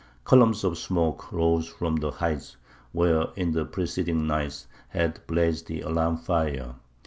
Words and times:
Columns 0.23 0.63
of 0.63 0.79
smoke 0.79 1.31
rose 1.31 1.67
from 1.67 1.97
the 1.97 2.09
heights 2.09 2.57
where, 2.91 3.27
in 3.35 3.51
the 3.51 3.65
preceding 3.65 4.25
night, 4.25 4.65
had 4.89 5.19
blazed 5.27 5.67
the 5.67 5.81
alarm 5.81 6.17
fire. 6.17 6.73